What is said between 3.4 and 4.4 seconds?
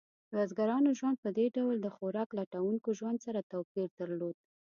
توپیر درلود.